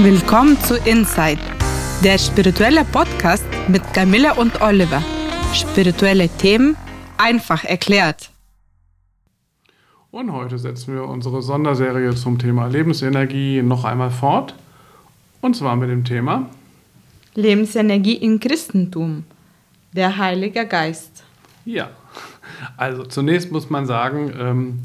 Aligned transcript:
Willkommen 0.00 0.56
zu 0.60 0.76
Inside, 0.76 1.40
der 2.04 2.18
spirituelle 2.18 2.84
Podcast 2.84 3.44
mit 3.66 3.82
Camilla 3.92 4.34
und 4.34 4.60
Oliver. 4.62 5.02
Spirituelle 5.52 6.28
Themen 6.28 6.76
einfach 7.16 7.64
erklärt. 7.64 8.30
Und 10.12 10.32
heute 10.32 10.56
setzen 10.56 10.94
wir 10.94 11.02
unsere 11.02 11.42
Sonderserie 11.42 12.14
zum 12.14 12.38
Thema 12.38 12.68
Lebensenergie 12.68 13.60
noch 13.60 13.84
einmal 13.84 14.12
fort. 14.12 14.54
Und 15.40 15.56
zwar 15.56 15.74
mit 15.74 15.90
dem 15.90 16.04
Thema 16.04 16.48
Lebensenergie 17.34 18.18
im 18.18 18.38
Christentum, 18.38 19.24
der 19.92 20.16
Heilige 20.16 20.64
Geist. 20.64 21.24
Ja, 21.64 21.90
also 22.76 23.02
zunächst 23.02 23.50
muss 23.50 23.68
man 23.68 23.84
sagen, 23.84 24.32
ähm, 24.38 24.82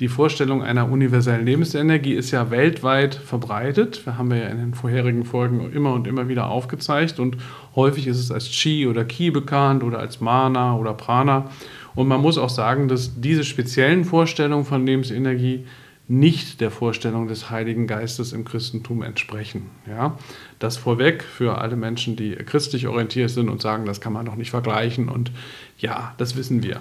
die 0.00 0.08
Vorstellung 0.08 0.62
einer 0.62 0.88
universellen 0.90 1.44
Lebensenergie 1.44 2.14
ist 2.14 2.30
ja 2.30 2.52
weltweit 2.52 3.16
verbreitet. 3.16 4.06
Wir 4.06 4.16
haben 4.16 4.30
ja 4.30 4.46
in 4.46 4.58
den 4.58 4.74
vorherigen 4.74 5.24
Folgen 5.24 5.72
immer 5.72 5.92
und 5.92 6.06
immer 6.06 6.28
wieder 6.28 6.48
aufgezeigt 6.48 7.18
und 7.18 7.36
häufig 7.74 8.06
ist 8.06 8.18
es 8.18 8.30
als 8.30 8.48
Chi 8.48 8.86
oder 8.86 9.04
Ki 9.04 9.32
bekannt 9.32 9.82
oder 9.82 9.98
als 9.98 10.20
Mana 10.20 10.76
oder 10.76 10.94
Prana. 10.94 11.50
Und 11.96 12.06
man 12.06 12.20
muss 12.20 12.38
auch 12.38 12.48
sagen, 12.48 12.86
dass 12.86 13.20
diese 13.20 13.42
speziellen 13.42 14.04
Vorstellungen 14.04 14.64
von 14.64 14.86
Lebensenergie 14.86 15.64
nicht 16.06 16.60
der 16.60 16.70
Vorstellung 16.70 17.26
des 17.26 17.50
Heiligen 17.50 17.86
Geistes 17.86 18.32
im 18.32 18.44
Christentum 18.44 19.02
entsprechen. 19.02 19.66
Ja? 19.86 20.16
Das 20.60 20.76
vorweg 20.76 21.24
für 21.24 21.58
alle 21.58 21.76
Menschen, 21.76 22.14
die 22.14 22.36
christlich 22.36 22.86
orientiert 22.86 23.30
sind 23.30 23.48
und 23.48 23.60
sagen, 23.60 23.84
das 23.84 24.00
kann 24.00 24.12
man 24.12 24.24
doch 24.24 24.36
nicht 24.36 24.50
vergleichen. 24.50 25.08
Und 25.08 25.32
ja, 25.76 26.14
das 26.16 26.36
wissen 26.36 26.62
wir. 26.62 26.80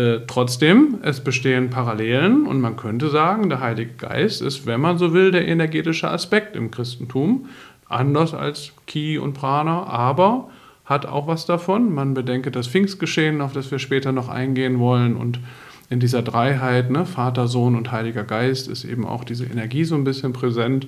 Äh, 0.00 0.20
trotzdem, 0.26 0.98
es 1.02 1.20
bestehen 1.20 1.68
Parallelen 1.68 2.46
und 2.46 2.58
man 2.58 2.76
könnte 2.76 3.10
sagen, 3.10 3.50
der 3.50 3.60
Heilige 3.60 3.92
Geist 3.92 4.40
ist, 4.40 4.64
wenn 4.64 4.80
man 4.80 4.96
so 4.96 5.12
will, 5.12 5.30
der 5.30 5.46
energetische 5.46 6.08
Aspekt 6.08 6.56
im 6.56 6.70
Christentum, 6.70 7.50
anders 7.86 8.32
als 8.32 8.72
Ki 8.86 9.18
und 9.18 9.34
Prana, 9.34 9.84
aber 9.84 10.48
hat 10.86 11.04
auch 11.04 11.26
was 11.26 11.44
davon. 11.44 11.92
Man 11.92 12.14
bedenke 12.14 12.50
das 12.50 12.66
Pfingstgeschehen, 12.66 13.42
auf 13.42 13.52
das 13.52 13.70
wir 13.70 13.78
später 13.78 14.10
noch 14.10 14.30
eingehen 14.30 14.78
wollen 14.78 15.16
und 15.16 15.38
in 15.90 16.00
dieser 16.00 16.22
Dreiheit, 16.22 16.90
ne, 16.90 17.04
Vater, 17.04 17.46
Sohn 17.46 17.76
und 17.76 17.92
Heiliger 17.92 18.24
Geist, 18.24 18.68
ist 18.68 18.84
eben 18.84 19.04
auch 19.04 19.24
diese 19.24 19.44
Energie 19.44 19.84
so 19.84 19.96
ein 19.96 20.04
bisschen 20.04 20.32
präsent. 20.32 20.86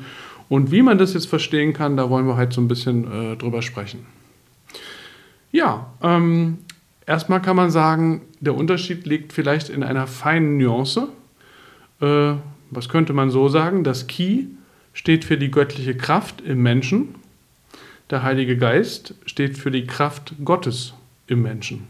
Und 0.48 0.70
wie 0.70 0.80
man 0.80 0.96
das 0.96 1.12
jetzt 1.12 1.26
verstehen 1.26 1.74
kann, 1.74 1.98
da 1.98 2.08
wollen 2.08 2.26
wir 2.26 2.36
heute 2.38 2.54
so 2.54 2.62
ein 2.62 2.68
bisschen 2.68 3.04
äh, 3.32 3.36
drüber 3.36 3.60
sprechen. 3.60 4.06
Ja, 5.50 5.88
ähm, 6.02 6.58
Erstmal 7.12 7.42
kann 7.42 7.56
man 7.56 7.70
sagen, 7.70 8.22
der 8.40 8.54
Unterschied 8.54 9.04
liegt 9.04 9.34
vielleicht 9.34 9.68
in 9.68 9.82
einer 9.82 10.06
feinen 10.06 10.56
Nuance. 10.56 11.08
Äh, 12.00 12.36
was 12.70 12.88
könnte 12.88 13.12
man 13.12 13.30
so 13.30 13.50
sagen? 13.50 13.84
Das 13.84 14.06
Ki 14.06 14.48
steht 14.94 15.26
für 15.26 15.36
die 15.36 15.50
göttliche 15.50 15.94
Kraft 15.94 16.40
im 16.40 16.62
Menschen. 16.62 17.14
Der 18.08 18.22
Heilige 18.22 18.56
Geist 18.56 19.14
steht 19.26 19.58
für 19.58 19.70
die 19.70 19.86
Kraft 19.86 20.32
Gottes 20.42 20.94
im 21.26 21.42
Menschen. 21.42 21.86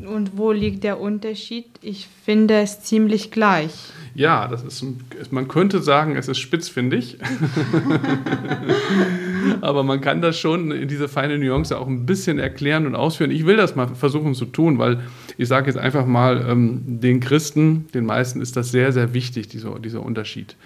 Und 0.00 0.36
wo 0.36 0.50
liegt 0.50 0.82
der 0.82 0.98
Unterschied? 0.98 1.66
Ich 1.80 2.08
finde 2.24 2.54
es 2.54 2.80
ziemlich 2.80 3.30
gleich. 3.30 3.72
Ja, 4.16 4.48
das 4.48 4.64
ist, 4.64 4.84
man 5.30 5.46
könnte 5.46 5.80
sagen, 5.80 6.16
es 6.16 6.26
ist 6.26 6.38
spitzfindig. 6.38 7.18
Aber 9.60 9.82
man 9.82 10.00
kann 10.00 10.20
das 10.20 10.38
schon 10.38 10.70
in 10.70 10.88
diese 10.88 11.08
feine 11.08 11.38
Nuance 11.38 11.76
auch 11.76 11.86
ein 11.86 12.06
bisschen 12.06 12.38
erklären 12.38 12.86
und 12.86 12.94
ausführen. 12.94 13.30
Ich 13.30 13.46
will 13.46 13.56
das 13.56 13.76
mal 13.76 13.88
versuchen 13.88 14.34
zu 14.34 14.46
tun, 14.46 14.78
weil 14.78 15.00
ich 15.38 15.48
sage 15.48 15.66
jetzt 15.66 15.78
einfach 15.78 16.06
mal, 16.06 16.44
ähm, 16.48 16.82
den 16.84 17.20
Christen, 17.20 17.86
den 17.94 18.06
meisten 18.06 18.40
ist 18.40 18.56
das 18.56 18.70
sehr, 18.70 18.92
sehr 18.92 19.14
wichtig, 19.14 19.48
dieser, 19.48 19.78
dieser 19.78 20.02
Unterschied. 20.02 20.56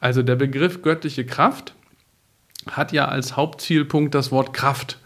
Also 0.00 0.22
der 0.22 0.36
Begriff 0.36 0.82
göttliche 0.82 1.24
Kraft 1.24 1.74
hat 2.70 2.92
ja 2.92 3.06
als 3.06 3.36
Hauptzielpunkt 3.36 4.14
das 4.14 4.32
Wort 4.32 4.52
Kraft. 4.52 4.98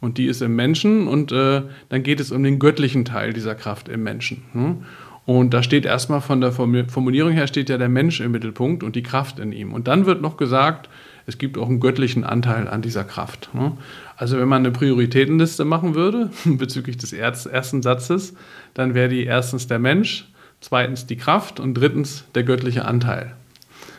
Und 0.00 0.16
die 0.16 0.26
ist 0.26 0.40
im 0.40 0.56
Menschen 0.56 1.08
und 1.08 1.30
äh, 1.30 1.62
dann 1.90 2.02
geht 2.02 2.20
es 2.20 2.32
um 2.32 2.42
den 2.42 2.58
göttlichen 2.58 3.04
Teil 3.04 3.34
dieser 3.34 3.54
Kraft 3.54 3.88
im 3.88 4.02
Menschen. 4.02 4.42
Hm? 4.52 4.84
Und 5.26 5.52
da 5.52 5.62
steht 5.62 5.84
erstmal 5.84 6.20
von 6.20 6.40
der 6.40 6.52
Formulierung 6.52 7.32
her 7.32 7.46
steht 7.46 7.68
ja 7.68 7.78
der 7.78 7.88
Mensch 7.88 8.20
im 8.20 8.32
Mittelpunkt 8.32 8.82
und 8.82 8.96
die 8.96 9.02
Kraft 9.02 9.38
in 9.38 9.52
ihm. 9.52 9.72
Und 9.72 9.86
dann 9.86 10.06
wird 10.06 10.22
noch 10.22 10.36
gesagt, 10.36 10.88
es 11.30 11.38
gibt 11.38 11.56
auch 11.56 11.68
einen 11.68 11.78
göttlichen 11.78 12.24
Anteil 12.24 12.66
an 12.66 12.82
dieser 12.82 13.04
Kraft. 13.04 13.50
Ne? 13.54 13.72
Also 14.16 14.36
wenn 14.38 14.48
man 14.48 14.62
eine 14.62 14.72
Prioritätenliste 14.72 15.64
machen 15.64 15.94
würde 15.94 16.30
bezüglich 16.44 16.96
des 16.96 17.12
ersten 17.12 17.82
Satzes, 17.82 18.34
dann 18.74 18.94
wäre 18.94 19.08
die 19.08 19.24
erstens 19.24 19.68
der 19.68 19.78
Mensch, 19.78 20.28
zweitens 20.60 21.06
die 21.06 21.16
Kraft 21.16 21.60
und 21.60 21.74
drittens 21.74 22.24
der 22.34 22.42
göttliche 22.42 22.84
Anteil 22.84 23.36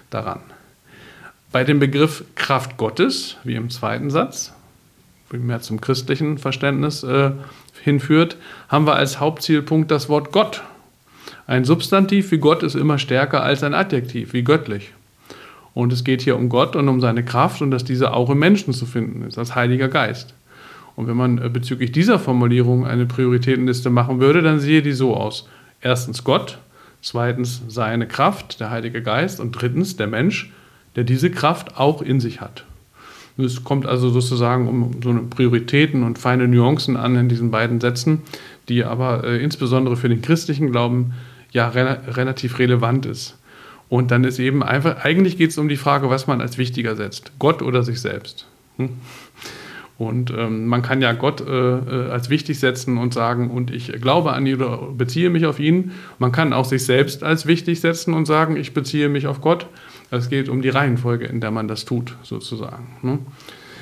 daran. 0.10 0.42
Bei 1.54 1.64
dem 1.64 1.80
Begriff 1.80 2.26
Kraft 2.36 2.76
Gottes, 2.76 3.38
wie 3.46 3.56
im 3.56 3.70
zweiten 3.70 4.10
Satz, 4.10 4.54
mehr 5.32 5.62
zum 5.62 5.80
christlichen 5.80 6.38
Verständnis 6.38 7.04
äh, 7.04 7.32
hinführt, 7.82 8.36
haben 8.68 8.86
wir 8.86 8.96
als 8.96 9.22
Hauptzielpunkt 9.22 9.90
das 9.90 10.10
Wort 10.10 10.34
Gott. 10.34 10.64
Ein 11.48 11.64
Substantiv 11.64 12.32
wie 12.32 12.40
Gott 12.40 12.62
ist 12.62 12.76
immer 12.76 13.00
stärker 13.00 13.42
als 13.42 13.64
ein 13.64 13.74
Adjektiv, 13.74 14.34
wie 14.34 14.44
göttlich. 14.44 14.92
Und 15.74 15.94
es 15.94 16.04
geht 16.04 16.22
hier 16.22 16.36
um 16.36 16.50
Gott 16.50 16.76
und 16.76 16.90
um 16.90 17.00
seine 17.00 17.24
Kraft 17.24 17.62
und 17.62 17.72
dass 17.72 17.84
diese 17.84 18.14
auch 18.14 18.30
im 18.30 18.40
Menschen 18.40 18.74
zu 18.74 18.86
finden 18.86 19.24
ist, 19.24 19.38
als 19.38 19.56
Heiliger 19.56 19.88
Geist. 19.88 20.34
Und 20.96 21.08
wenn 21.08 21.18
man 21.18 21.38
äh, 21.38 21.50
bezüglich 21.50 21.92
dieser 21.92 22.20
Formulierung 22.20 22.86
eine 22.86 23.06
Prioritätenliste 23.06 23.90
machen 23.90 24.20
würde, 24.20 24.42
dann 24.42 24.60
sehe 24.60 24.82
die 24.82 24.92
so 24.92 25.16
aus. 25.16 25.48
Erstens 25.82 26.24
Gott, 26.24 26.58
zweitens 27.02 27.62
seine 27.68 28.08
Kraft, 28.08 28.60
der 28.60 28.70
Heilige 28.70 29.02
Geist 29.02 29.40
und 29.40 29.54
drittens 29.54 29.96
der 29.96 30.08
Mensch, 30.08 30.52
der 30.96 31.04
diese 31.04 31.32
Kraft 31.32 31.78
auch 31.78 32.02
in 32.02 32.20
sich 32.20 32.42
hat. 32.42 32.66
Es 33.38 33.64
kommt 33.64 33.86
also 33.86 34.10
sozusagen 34.10 34.68
um 34.68 35.02
so 35.02 35.10
eine 35.10 35.22
Prioritäten 35.22 36.04
und 36.04 36.20
feine 36.20 36.48
Nuancen 36.48 36.98
an 36.98 37.16
in 37.16 37.30
diesen 37.30 37.50
beiden 37.50 37.80
Sätzen, 37.80 38.22
die 38.68 38.84
aber 38.84 39.24
äh, 39.24 39.42
insbesondere 39.42 39.96
für 39.96 40.10
den 40.10 40.22
christlichen 40.22 40.72
Glauben 40.72 41.14
ja 41.52 41.70
re 41.70 42.02
relativ 42.08 42.60
relevant 42.60 43.06
ist. 43.06 43.38
Und 43.92 44.10
dann 44.10 44.24
ist 44.24 44.40
eben 44.40 44.64
einfach, 44.64 45.04
eigentlich 45.04 45.38
geht 45.38 45.50
es 45.50 45.58
um 45.58 45.68
die 45.68 45.76
Frage, 45.76 46.10
was 46.10 46.26
man 46.26 46.40
als 46.40 46.58
wichtiger 46.58 46.96
setzt, 46.96 47.34
Gott 47.40 47.62
oder 47.62 47.84
sich 47.84 48.00
selbst. 48.00 48.48
Hm? 48.78 48.92
Und 49.98 50.32
ähm, 50.32 50.68
man 50.68 50.82
kann 50.82 51.02
ja 51.02 51.12
Gott 51.12 51.42
äh, 51.42 51.52
äh, 51.52 52.10
als 52.10 52.30
wichtig 52.30 52.58
setzen 52.58 52.98
und 52.98 53.14
sagen, 53.14 53.52
und 53.52 53.70
ich 53.70 53.92
glaube 54.02 54.32
an 54.32 54.46
ihn 54.46 54.56
oder 54.56 54.78
beziehe 54.94 55.30
mich 55.30 55.46
auf 55.46 55.60
ihn. 55.60 55.92
Man 56.20 56.32
kann 56.32 56.54
auch 56.54 56.64
sich 56.64 56.86
selbst 56.86 57.22
als 57.22 57.48
wichtig 57.48 57.82
setzen 57.82 58.14
und 58.14 58.28
sagen, 58.28 58.56
ich 58.56 58.74
beziehe 58.74 59.10
mich 59.10 59.28
auf 59.28 59.42
Gott. 59.42 59.68
Es 60.10 60.30
geht 60.30 60.48
um 60.48 60.62
die 60.62 60.70
Reihenfolge, 60.70 61.26
in 61.26 61.42
der 61.42 61.52
man 61.52 61.68
das 61.68 61.84
tut, 61.84 62.16
sozusagen. 62.24 62.96
Ne? 63.02 63.20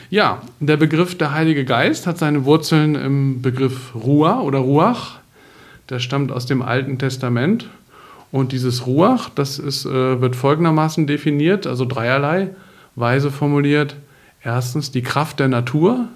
Ja, 0.09 0.41
der 0.59 0.77
Begriff 0.77 1.19
der 1.19 1.35
Heilige 1.35 1.65
Geist 1.65 2.07
hat 2.07 2.17
seine 2.17 2.45
Wurzeln 2.45 2.95
im 2.95 3.43
Begriff 3.43 3.93
Ruah 3.93 4.41
oder 4.41 4.57
Ruach. 4.57 5.19
Der 5.91 5.99
stammt 5.99 6.31
aus 6.31 6.47
dem 6.47 6.63
Alten 6.63 6.97
Testament 6.97 7.69
und 8.31 8.51
dieses 8.51 8.85
Ruach, 8.85 9.29
das 9.29 9.57
ist, 9.59 9.85
äh, 9.85 10.21
wird 10.21 10.35
folgendermaßen 10.35 11.07
definiert, 11.07 11.65
also 11.65 11.85
dreierlei 11.85 12.49
Weise 12.95 13.31
formuliert. 13.31 13.95
Erstens 14.43 14.91
die 14.91 15.01
Kraft 15.01 15.39
der 15.39 15.47
Natur 15.47 16.07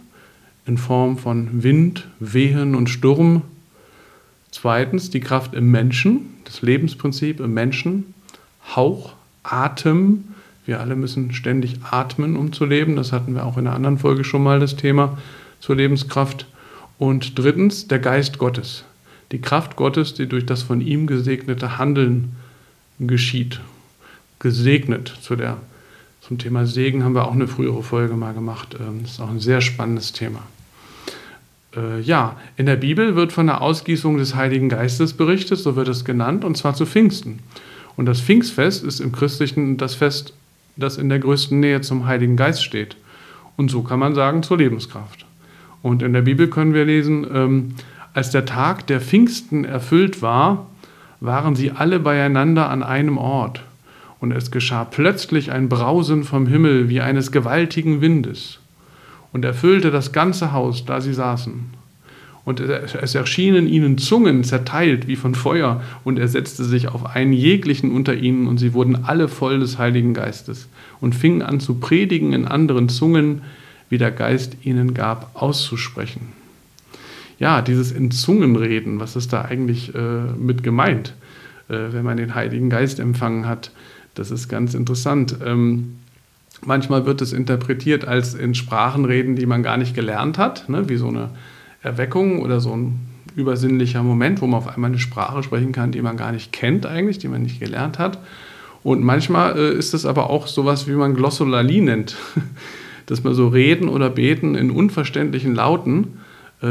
in 0.66 0.78
Form 0.78 1.18
von 1.18 1.64
Wind, 1.64 2.08
Wehen 2.20 2.76
und 2.76 2.90
Sturm. 2.90 3.42
Zweitens 4.52 5.10
die 5.10 5.20
Kraft 5.20 5.56
im 5.56 5.72
Menschen, 5.72 6.36
das 6.46 6.62
Lebensprinzip 6.62 7.40
im 7.40 7.54
Menschen. 7.54 8.14
Hauch, 8.76 9.14
Atem. 9.42 10.26
Wir 10.66 10.80
alle 10.80 10.96
müssen 10.96 11.34
ständig 11.34 11.80
atmen, 11.90 12.38
um 12.38 12.54
zu 12.54 12.64
leben. 12.64 12.96
Das 12.96 13.12
hatten 13.12 13.34
wir 13.34 13.46
auch 13.46 13.58
in 13.58 13.68
einer 13.68 13.76
anderen 13.76 13.98
Folge 13.98 14.24
schon 14.24 14.44
mal, 14.44 14.60
das 14.60 14.76
Thema 14.76 15.18
zur 15.60 15.76
Lebenskraft. 15.76 16.46
Und 16.98 17.38
drittens 17.38 17.88
der 17.88 18.00
Geist 18.00 18.38
Gottes 18.38 18.86
die 19.34 19.42
Kraft 19.42 19.76
Gottes, 19.76 20.14
die 20.14 20.28
durch 20.28 20.46
das 20.46 20.62
von 20.62 20.80
ihm 20.80 21.08
gesegnete 21.08 21.80
Handeln 21.80 22.34
geschieht. 23.00 23.60
Gesegnet. 24.38 25.08
Zu 25.22 25.36
der, 25.36 25.58
zum 26.22 26.38
Thema 26.38 26.68
Segen 26.68 27.04
haben 27.04 27.16
wir 27.16 27.28
auch 27.28 27.34
eine 27.34 27.48
frühere 27.48 27.82
Folge 27.82 28.14
mal 28.14 28.36
gemacht. 28.36 28.78
Ähm, 28.80 29.00
das 29.02 29.14
ist 29.14 29.20
auch 29.20 29.32
ein 29.32 29.40
sehr 29.40 29.60
spannendes 29.60 30.14
Thema. 30.14 30.44
Äh, 31.76 32.02
ja, 32.02 32.38
in 32.58 32.68
der 32.68 32.76
Bibel 32.76 33.16
wird 33.16 33.34
von 33.34 33.48
der 33.48 33.62
Ausgießung 33.62 34.18
des 34.18 34.36
Heiligen 34.36 34.70
Geistes 34.70 35.14
berichtet, 35.14 35.58
so 35.58 35.76
wird 35.76 35.88
es 35.88 36.06
genannt, 36.06 36.46
und 36.46 36.56
zwar 36.56 36.76
zu 36.76 36.86
Pfingsten. 36.86 37.40
Und 37.96 38.06
das 38.06 38.22
Pfingstfest 38.22 38.84
ist 38.84 39.00
im 39.00 39.12
Christlichen 39.12 39.78
das 39.78 39.96
Fest, 39.96 40.34
das 40.78 40.98
in 40.98 41.10
der 41.10 41.20
größten 41.20 41.60
Nähe 41.60 41.82
zum 41.82 42.06
Heiligen 42.06 42.38
Geist 42.38 42.64
steht. 42.64 42.98
Und 43.58 43.72
so 43.72 43.82
kann 43.82 43.98
man 43.98 44.14
sagen 44.14 44.44
zur 44.44 44.60
Lebenskraft. 44.60 45.26
Und 45.82 46.04
in 46.04 46.14
der 46.14 46.22
Bibel 46.22 46.50
können 46.50 46.76
wir 46.76 46.86
lesen, 46.86 47.26
ähm, 47.34 47.76
als 48.14 48.30
der 48.30 48.46
Tag 48.46 48.88
der 48.88 49.02
Pfingsten 49.02 49.66
erfüllt 49.66 50.22
war, 50.22 50.68
waren 51.20 51.56
sie 51.56 51.72
alle 51.72 52.00
beieinander 52.00 52.70
an 52.70 52.84
einem 52.84 53.18
Ort. 53.18 53.64
Und 54.20 54.32
es 54.32 54.52
geschah 54.52 54.86
plötzlich 54.86 55.52
ein 55.52 55.68
Brausen 55.68 56.24
vom 56.24 56.48
Himmel 56.48 56.90
wie 56.90 57.02
eines 57.02 57.32
gewaltigen 57.32 58.02
Windes 58.02 58.60
und 59.34 59.44
erfüllte 59.44 59.92
das 59.92 60.14
ganze 60.14 60.54
Haus, 60.54 60.86
da 60.86 61.02
sie 61.02 61.14
saßen. 61.14 61.72
Und 62.46 62.60
es 62.60 63.16
erschienen 63.16 63.68
ihnen 63.68 63.98
Zungen 63.98 64.44
zerteilt 64.44 65.08
wie 65.08 65.16
von 65.16 65.34
Feuer, 65.34 65.82
und 66.04 66.20
er 66.20 66.28
setzte 66.28 66.66
sich 66.66 66.90
auf 66.90 67.16
einen 67.16 67.34
jeglichen 67.34 67.92
unter 67.92 68.16
ihnen, 68.16 68.48
und 68.48 68.58
sie 68.58 68.74
wurden 68.74 69.06
alle 69.06 69.30
voll 69.30 69.60
des 69.60 69.78
Heiligen 69.78 70.14
Geistes 70.14 70.68
und 71.00 71.16
fingen 71.16 71.42
an 71.42 71.62
zu 71.62 71.76
predigen 71.76 72.34
in 72.34 72.46
anderen 72.46 72.90
Zungen, 72.90 73.42
wie 73.90 73.98
der 73.98 74.12
Geist 74.12 74.58
ihnen 74.64 74.94
gab, 74.94 75.42
auszusprechen. 75.42 76.43
Ja, 77.44 77.62
dieses 77.62 77.92
in 77.92 78.10
Zungen 78.10 78.56
reden, 78.56 79.02
was 79.02 79.18
ist 79.18 79.34
da 79.34 79.42
eigentlich 79.42 79.94
äh, 79.94 80.00
mit 80.40 80.64
gemeint, 80.64 81.14
äh, 81.68 81.92
wenn 81.92 82.06
man 82.06 82.16
den 82.16 82.36
Heiligen 82.36 82.70
Geist 82.70 83.02
empfangen 83.02 83.50
hat? 83.50 83.72
Das 84.16 84.32
ist 84.32 84.48
ganz 84.48 84.74
interessant. 84.74 85.36
Ähm, 85.46 85.98
manchmal 86.66 87.06
wird 87.06 87.22
es 87.22 87.34
interpretiert 87.34 88.08
als 88.08 88.34
in 88.34 88.56
Sprachen 88.56 89.36
die 89.36 89.46
man 89.46 89.62
gar 89.62 89.76
nicht 89.76 89.94
gelernt 89.94 90.38
hat, 90.38 90.70
ne? 90.70 90.88
wie 90.88 90.96
so 90.96 91.10
eine 91.10 91.32
Erweckung 91.82 92.42
oder 92.42 92.62
so 92.62 92.78
ein 92.78 93.02
übersinnlicher 93.36 94.04
Moment, 94.04 94.42
wo 94.42 94.48
man 94.48 94.60
auf 94.60 94.70
einmal 94.70 94.92
eine 94.92 95.00
Sprache 95.00 95.44
sprechen 95.44 95.74
kann, 95.74 95.92
die 95.92 96.02
man 96.02 96.16
gar 96.16 96.32
nicht 96.32 96.54
kennt 96.54 96.86
eigentlich, 96.86 97.18
die 97.18 97.28
man 97.28 97.42
nicht 97.42 97.60
gelernt 97.60 98.00
hat. 98.00 98.20
Und 98.84 99.04
manchmal 99.04 99.58
äh, 99.58 99.74
ist 99.74 99.94
es 99.94 100.06
aber 100.06 100.30
auch 100.30 100.48
sowas, 100.48 100.88
wie 100.88 100.94
man 100.94 101.14
Glossolalie 101.14 101.82
nennt, 101.82 102.16
dass 103.06 103.26
man 103.26 103.34
so 103.34 103.50
reden 103.50 103.90
oder 103.90 104.10
beten 104.10 104.56
in 104.56 104.72
unverständlichen 104.72 105.54
Lauten, 105.54 106.23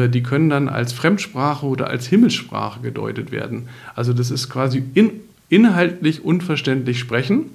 die 0.09 0.23
können 0.23 0.49
dann 0.49 0.69
als 0.69 0.93
Fremdsprache 0.93 1.67
oder 1.67 1.89
als 1.89 2.07
Himmelssprache 2.07 2.81
gedeutet 2.81 3.31
werden. 3.31 3.69
Also 3.95 4.13
das 4.13 4.31
ist 4.31 4.49
quasi 4.49 4.83
in, 4.95 5.11
inhaltlich 5.49 6.25
unverständlich 6.25 6.99
sprechen 6.99 7.51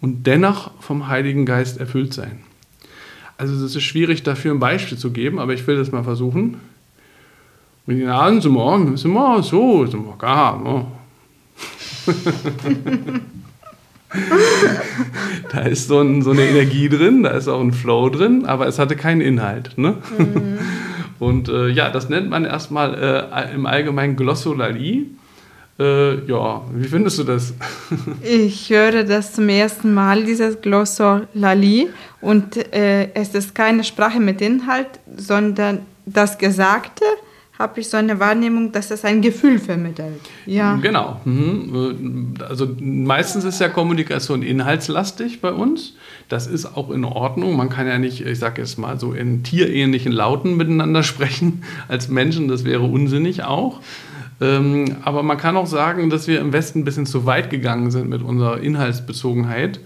und 0.00 0.26
dennoch 0.26 0.70
vom 0.80 1.08
Heiligen 1.08 1.44
Geist 1.44 1.78
erfüllt 1.78 2.14
sein. 2.14 2.40
Also 3.38 3.54
es 3.54 3.76
ist 3.76 3.82
schwierig 3.82 4.22
dafür 4.22 4.54
ein 4.54 4.60
Beispiel 4.60 4.96
zu 4.96 5.10
geben, 5.10 5.38
aber 5.38 5.52
ich 5.52 5.66
will 5.66 5.76
das 5.76 5.92
mal 5.92 6.04
versuchen. 6.04 6.56
Wenn 7.84 7.98
die 7.98 8.04
Nasen 8.04 8.40
so 8.40 8.50
morgen, 8.50 8.96
sind 8.96 9.12
wir 9.12 9.42
so, 9.42 9.84
sind 9.86 10.18
gar, 10.18 10.62
ne? 10.62 10.86
da 15.52 15.60
ist 15.60 15.88
so, 15.88 16.00
ein, 16.00 16.22
so, 16.22 16.30
eine 16.30 16.46
Energie 16.46 16.88
drin, 16.88 17.22
da 17.22 17.30
ist 17.30 17.48
auch 17.48 17.60
ein 17.60 17.72
Flow 17.72 18.08
drin, 18.08 18.46
aber 18.46 18.66
es 18.66 18.78
hatte 18.78 18.96
keinen 18.96 19.20
Inhalt. 19.20 19.76
Ne? 19.76 19.98
Mhm. 20.18 20.58
Und 21.18 21.48
äh, 21.48 21.68
ja, 21.68 21.90
das 21.90 22.08
nennt 22.08 22.28
man 22.30 22.44
erstmal 22.44 22.94
äh, 23.32 23.54
im 23.54 23.66
Allgemeinen 23.66 24.16
Glossolalie. 24.16 25.06
Äh, 25.78 26.24
ja, 26.26 26.62
wie 26.72 26.88
findest 26.88 27.18
du 27.18 27.24
das? 27.24 27.54
ich 28.22 28.70
höre 28.70 29.04
das 29.04 29.34
zum 29.34 29.48
ersten 29.48 29.92
Mal, 29.92 30.24
dieses 30.24 30.60
Glossolalie. 30.60 31.88
Und 32.20 32.56
äh, 32.74 33.12
es 33.14 33.34
ist 33.34 33.54
keine 33.54 33.84
Sprache 33.84 34.20
mit 34.20 34.40
Inhalt, 34.40 34.88
sondern 35.16 35.80
das 36.06 36.38
Gesagte 36.38 37.04
habe 37.58 37.80
ich 37.80 37.88
so 37.88 37.96
eine 37.96 38.20
Wahrnehmung, 38.20 38.72
dass 38.72 38.90
es 38.90 39.04
ein 39.04 39.22
Gefühl 39.22 39.58
vermittelt. 39.58 40.20
Ja. 40.44 40.76
Genau. 40.76 41.20
Mhm. 41.24 42.34
Also 42.46 42.68
meistens 42.78 43.44
ist 43.44 43.60
ja 43.60 43.68
Kommunikation 43.68 44.42
inhaltslastig 44.42 45.40
bei 45.40 45.52
uns. 45.52 45.94
Das 46.28 46.46
ist 46.46 46.76
auch 46.76 46.90
in 46.90 47.04
Ordnung. 47.04 47.56
Man 47.56 47.70
kann 47.70 47.86
ja 47.86 47.98
nicht, 47.98 48.20
ich 48.20 48.38
sage 48.38 48.60
jetzt 48.60 48.78
mal 48.78 49.00
so 49.00 49.14
in 49.14 49.42
tierähnlichen 49.42 50.12
Lauten 50.12 50.56
miteinander 50.56 51.02
sprechen 51.02 51.62
als 51.88 52.08
Menschen. 52.08 52.48
Das 52.48 52.64
wäre 52.64 52.82
unsinnig 52.82 53.44
auch. 53.44 53.80
Ähm, 54.38 54.96
aber 55.02 55.22
man 55.22 55.38
kann 55.38 55.56
auch 55.56 55.66
sagen, 55.66 56.10
dass 56.10 56.28
wir 56.28 56.40
im 56.40 56.52
Westen 56.52 56.80
ein 56.80 56.84
bisschen 56.84 57.06
zu 57.06 57.24
weit 57.24 57.48
gegangen 57.48 57.90
sind 57.90 58.10
mit 58.10 58.20
unserer 58.22 58.60
Inhaltsbezogenheit. 58.60 59.80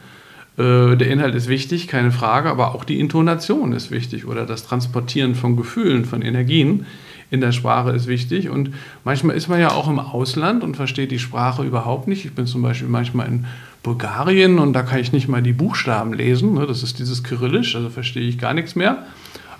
Äh, 0.58 0.96
der 0.96 1.06
Inhalt 1.06 1.36
ist 1.36 1.48
wichtig, 1.48 1.86
keine 1.86 2.10
Frage, 2.10 2.50
aber 2.50 2.74
auch 2.74 2.82
die 2.82 2.98
Intonation 2.98 3.72
ist 3.72 3.92
wichtig 3.92 4.26
oder 4.26 4.46
das 4.46 4.66
Transportieren 4.66 5.36
von 5.36 5.56
Gefühlen, 5.56 6.04
von 6.04 6.20
Energien 6.20 6.86
in 7.30 7.40
der 7.40 7.52
Sprache 7.52 7.90
ist 7.90 8.06
wichtig. 8.06 8.48
Und 8.48 8.70
manchmal 9.04 9.36
ist 9.36 9.48
man 9.48 9.60
ja 9.60 9.70
auch 9.70 9.88
im 9.88 9.98
Ausland 9.98 10.64
und 10.64 10.76
versteht 10.76 11.10
die 11.10 11.18
Sprache 11.18 11.62
überhaupt 11.62 12.08
nicht. 12.08 12.24
Ich 12.24 12.32
bin 12.34 12.46
zum 12.46 12.62
Beispiel 12.62 12.88
manchmal 12.88 13.28
in 13.28 13.46
Bulgarien 13.82 14.58
und 14.58 14.72
da 14.72 14.82
kann 14.82 14.98
ich 14.98 15.12
nicht 15.12 15.28
mal 15.28 15.42
die 15.42 15.52
Buchstaben 15.52 16.12
lesen. 16.12 16.54
Ne? 16.54 16.66
Das 16.66 16.82
ist 16.82 16.98
dieses 16.98 17.22
Kyrillisch, 17.22 17.76
also 17.76 17.88
verstehe 17.88 18.28
ich 18.28 18.38
gar 18.38 18.52
nichts 18.52 18.74
mehr. 18.74 19.04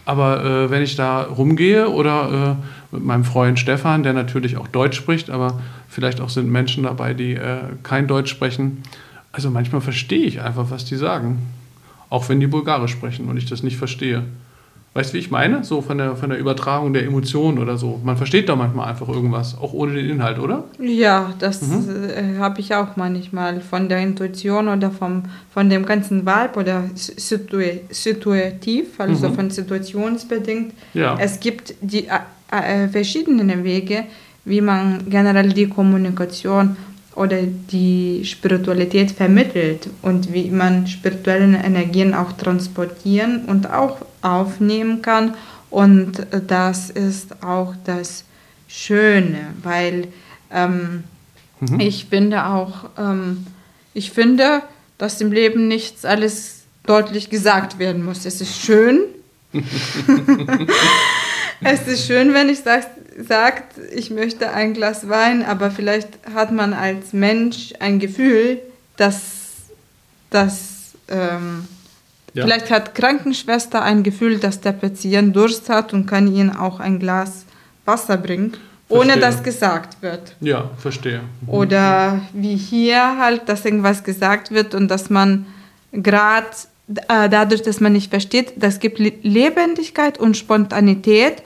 Aber 0.04 0.44
äh, 0.44 0.70
wenn 0.70 0.82
ich 0.82 0.96
da 0.96 1.22
rumgehe 1.22 1.88
oder 1.88 2.58
äh, 2.92 2.94
mit 2.96 3.04
meinem 3.04 3.24
Freund 3.24 3.58
Stefan, 3.58 4.02
der 4.02 4.12
natürlich 4.12 4.56
auch 4.56 4.66
Deutsch 4.66 4.96
spricht, 4.96 5.30
aber 5.30 5.60
vielleicht 5.88 6.20
auch 6.20 6.30
sind 6.30 6.50
Menschen 6.50 6.84
dabei, 6.84 7.14
die 7.14 7.34
äh, 7.34 7.58
kein 7.82 8.08
Deutsch 8.08 8.30
sprechen, 8.30 8.82
also 9.32 9.50
manchmal 9.50 9.80
verstehe 9.80 10.24
ich 10.24 10.40
einfach, 10.40 10.70
was 10.70 10.84
die 10.84 10.96
sagen. 10.96 11.38
Auch 12.08 12.28
wenn 12.28 12.40
die 12.40 12.48
Bulgarisch 12.48 12.90
sprechen 12.90 13.28
und 13.28 13.36
ich 13.36 13.46
das 13.46 13.62
nicht 13.62 13.76
verstehe. 13.76 14.24
Weißt 14.92 15.10
du, 15.10 15.14
wie 15.14 15.18
ich 15.18 15.30
meine? 15.30 15.62
So 15.62 15.82
von 15.82 15.98
der, 15.98 16.16
von 16.16 16.30
der 16.30 16.38
Übertragung 16.40 16.92
der 16.92 17.04
Emotionen 17.04 17.58
oder 17.58 17.76
so. 17.76 18.00
Man 18.02 18.16
versteht 18.16 18.48
da 18.48 18.56
manchmal 18.56 18.88
einfach 18.88 19.08
irgendwas, 19.08 19.56
auch 19.56 19.72
ohne 19.72 19.94
den 19.94 20.10
Inhalt, 20.10 20.40
oder? 20.40 20.64
Ja, 20.80 21.32
das 21.38 21.62
mhm. 21.62 22.08
äh, 22.08 22.38
habe 22.38 22.60
ich 22.60 22.74
auch 22.74 22.96
manchmal. 22.96 23.60
Von 23.60 23.88
der 23.88 24.00
Intuition 24.00 24.66
oder 24.66 24.90
vom, 24.90 25.22
von 25.54 25.70
dem 25.70 25.86
ganzen 25.86 26.26
Vibe 26.26 26.58
oder 26.58 26.84
situ 26.94 27.60
situativ, 27.90 28.98
also 28.98 29.28
mhm. 29.28 29.34
von 29.34 29.50
situationsbedingt. 29.50 30.74
Ja. 30.94 31.16
Es 31.20 31.38
gibt 31.38 31.74
die 31.80 32.08
äh, 32.08 32.84
äh, 32.84 32.88
verschiedenen 32.88 33.62
Wege, 33.62 34.06
wie 34.44 34.60
man 34.60 35.08
generell 35.08 35.52
die 35.52 35.68
Kommunikation 35.68 36.76
oder 37.14 37.38
die 37.42 38.22
Spiritualität 38.24 39.12
vermittelt 39.12 39.88
und 40.02 40.32
wie 40.32 40.50
man 40.50 40.88
spirituelle 40.88 41.58
Energien 41.58 42.12
auch 42.12 42.32
transportieren 42.32 43.44
und 43.46 43.70
auch 43.70 43.98
aufnehmen 44.22 45.02
kann. 45.02 45.34
Und 45.70 46.26
das 46.48 46.90
ist 46.90 47.42
auch 47.42 47.74
das 47.84 48.24
Schöne, 48.68 49.54
weil 49.62 50.08
ähm, 50.52 51.04
mhm. 51.60 51.80
ich 51.80 52.06
finde 52.06 52.46
auch, 52.46 52.90
ähm, 52.98 53.46
ich 53.94 54.10
finde, 54.10 54.62
dass 54.98 55.20
im 55.20 55.32
Leben 55.32 55.68
nichts 55.68 56.04
alles 56.04 56.62
deutlich 56.84 57.30
gesagt 57.30 57.78
werden 57.78 58.04
muss. 58.04 58.26
Es 58.26 58.40
ist 58.40 58.60
schön. 58.60 59.00
es 61.62 61.86
ist 61.86 62.06
schön, 62.06 62.34
wenn 62.34 62.48
ich 62.48 62.60
sage, 62.60 62.86
sagt, 63.26 63.78
ich 63.92 64.10
möchte 64.10 64.52
ein 64.52 64.74
Glas 64.74 65.08
Wein, 65.08 65.44
aber 65.44 65.70
vielleicht 65.70 66.08
hat 66.34 66.52
man 66.52 66.72
als 66.72 67.12
Mensch 67.12 67.72
ein 67.80 67.98
Gefühl, 67.98 68.60
dass 68.96 69.20
das 70.30 70.92
ähm, 71.08 71.66
ja. 72.34 72.44
vielleicht 72.44 72.70
hat 72.70 72.94
Krankenschwester 72.94 73.82
ein 73.82 74.02
Gefühl, 74.02 74.38
dass 74.38 74.60
der 74.60 74.72
Patient 74.72 75.34
Durst 75.34 75.68
hat 75.68 75.92
und 75.92 76.06
kann 76.06 76.32
ihnen 76.32 76.54
auch 76.54 76.80
ein 76.80 76.98
Glas 76.98 77.44
Wasser 77.84 78.16
bringen, 78.16 78.52
ohne 78.88 79.18
dass 79.18 79.42
gesagt 79.42 80.02
wird. 80.02 80.36
Ja, 80.40 80.70
verstehe. 80.76 81.20
Mhm. 81.40 81.48
Oder 81.48 82.20
wie 82.32 82.56
hier 82.56 83.18
halt, 83.18 83.48
dass 83.48 83.64
irgendwas 83.64 84.04
gesagt 84.04 84.50
wird 84.50 84.74
und 84.74 84.88
dass 84.88 85.10
man 85.10 85.46
gerade 85.92 86.46
äh, 87.08 87.28
dadurch, 87.28 87.62
dass 87.62 87.80
man 87.80 87.92
nicht 87.92 88.10
versteht, 88.10 88.54
das 88.56 88.80
gibt 88.80 88.98
Lebendigkeit 88.98 90.18
und 90.18 90.36
Spontanität 90.36 91.42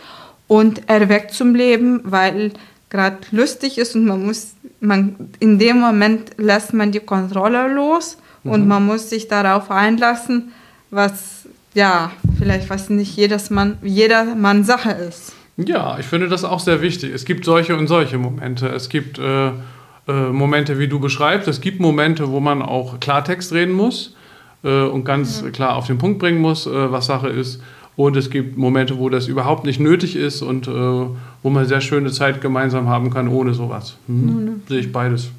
und 0.47 0.89
erweckt 0.89 1.33
zum 1.33 1.55
Leben, 1.55 2.01
weil 2.05 2.53
gerade 2.91 3.19
lustig 3.31 3.79
ist 3.79 3.95
und 3.95 4.07
man 4.07 4.25
muss, 4.25 4.55
man, 4.81 5.17
in 5.41 5.59
dem 5.59 5.81
Moment 5.81 6.33
lässt 6.37 6.73
man 6.73 6.93
die 6.93 7.01
Kontrolle 7.01 7.69
los 7.69 8.19
mhm. 8.43 8.51
und 8.53 8.69
man 8.69 8.87
muss 8.87 9.11
sich 9.11 9.29
darauf 9.29 9.71
einlassen, 9.71 10.53
was, 10.95 11.47
ja, 11.75 12.13
vielleicht 12.39 12.71
was 12.71 12.91
nicht 12.91 13.17
jedes 13.17 13.51
Mann, 13.51 13.79
jedermann 13.83 14.65
Sache 14.65 14.91
ist. 14.91 15.33
Ja, 15.57 15.99
ich 15.99 16.07
finde 16.07 16.29
das 16.29 16.45
auch 16.45 16.61
sehr 16.61 16.83
wichtig. 16.83 17.13
Es 17.15 17.25
gibt 17.25 17.45
solche 17.45 17.77
und 17.77 17.87
solche 17.87 18.19
Momente. 18.19 18.69
Es 18.69 18.89
gibt 18.89 19.19
äh, 19.19 19.49
äh, 19.49 19.53
Momente, 20.33 20.79
wie 20.79 20.89
du 20.89 20.99
beschreibst. 20.99 21.47
Es 21.49 21.61
gibt 21.61 21.81
Momente, 21.81 22.31
wo 22.31 22.41
man 22.41 22.61
auch 22.61 22.99
Klartext 23.01 23.53
reden 23.53 23.73
muss 23.73 24.15
äh, 24.65 24.83
und 24.83 25.05
ganz 25.05 25.43
mhm. 25.43 25.53
klar 25.53 25.77
auf 25.77 25.87
den 25.87 25.99
Punkt 25.99 26.19
bringen 26.19 26.41
muss, 26.41 26.67
äh, 26.67 26.93
was 26.93 27.07
Sache 27.07 27.29
ist. 27.29 27.63
Und 27.97 28.17
es 28.17 28.31
gibt 28.31 28.57
Momente, 28.57 28.99
wo 28.99 29.09
das 29.09 29.29
überhaupt 29.29 29.65
nicht 29.65 29.79
nötig 29.79 30.17
ist 30.17 30.43
und 30.43 30.67
äh, 30.67 30.71
wo 30.71 31.51
man 31.51 31.67
sehr 31.67 31.81
schöne 31.81 32.11
Zeit 32.11 32.41
gemeinsam 32.41 32.89
haben 32.89 33.11
kann 33.11 33.29
ohne 33.29 33.55
sowas. 33.55 33.97
Hm? 34.09 34.27
Mhm. 34.27 34.63
Sehe 34.69 34.81
ich 34.81 34.93
beides. 34.93 35.31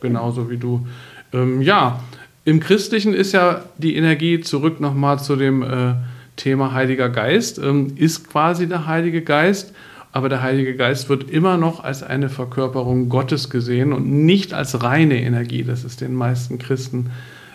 Genauso 0.00 0.48
wie 0.48 0.56
du. 0.56 0.86
Ähm, 1.32 1.62
ja, 1.62 1.98
im 2.46 2.60
Christlichen 2.60 3.12
ist 3.12 3.32
ja 3.32 3.64
die 3.76 3.96
Energie 3.96 4.40
zurück 4.40 4.80
nochmal 4.80 5.18
zu 5.18 5.34
dem 5.34 5.62
äh, 5.62 5.94
Thema 6.36 6.72
Heiliger 6.72 7.08
Geist, 7.08 7.58
ähm, 7.58 7.94
ist 7.96 8.30
quasi 8.30 8.68
der 8.68 8.86
Heilige 8.86 9.20
Geist, 9.20 9.74
aber 10.12 10.28
der 10.28 10.42
Heilige 10.42 10.76
Geist 10.76 11.08
wird 11.08 11.28
immer 11.28 11.56
noch 11.56 11.82
als 11.82 12.04
eine 12.04 12.28
Verkörperung 12.28 13.08
Gottes 13.08 13.50
gesehen 13.50 13.92
und 13.92 14.08
nicht 14.08 14.54
als 14.54 14.80
reine 14.80 15.20
Energie. 15.20 15.64
Das 15.64 15.82
ist 15.82 16.00
den 16.00 16.14
meisten 16.14 16.58
Christen 16.58 17.10